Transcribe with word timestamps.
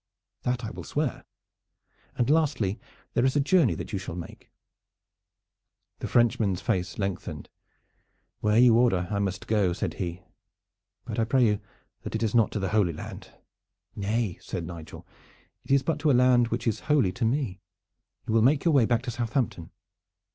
"That 0.41 0.63
I 0.65 0.71
will 0.71 0.83
swear." 0.83 1.25
"And 2.15 2.27
lastly 2.27 2.79
there 3.13 3.23
is 3.23 3.35
a 3.35 3.39
journey 3.39 3.75
that 3.75 3.93
you 3.93 3.99
shall 3.99 4.15
make." 4.15 4.51
The 5.99 6.07
Frenchman's 6.07 6.59
face 6.59 6.97
lengthened. 6.97 7.49
"Where 8.39 8.57
you 8.57 8.75
order 8.79 9.07
I 9.11 9.19
must 9.19 9.45
go," 9.45 9.73
said 9.73 9.93
he; 10.01 10.23
"but 11.05 11.19
I 11.19 11.23
pray 11.23 11.45
you 11.45 11.61
that 12.01 12.15
it 12.15 12.23
is 12.23 12.33
not 12.33 12.49
to 12.53 12.59
the 12.59 12.69
Holy 12.69 12.93
Land." 12.93 13.29
"Nay," 13.95 14.39
said 14.41 14.65
Nigel; 14.65 15.05
"but 15.61 15.71
it 15.71 15.75
is 15.75 15.83
to 15.83 16.09
a 16.09 16.13
land 16.17 16.47
which 16.47 16.65
is 16.65 16.79
holy 16.89 17.11
to 17.11 17.23
me. 17.23 17.61
You 18.27 18.33
will 18.33 18.41
make 18.41 18.65
your 18.65 18.73
way 18.73 18.85
back 18.87 19.03
to 19.03 19.11
Southampton." 19.11 19.69